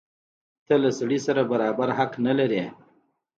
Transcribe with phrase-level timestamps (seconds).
[0.65, 2.65] ته له سړي سره برابر حق نه لرې.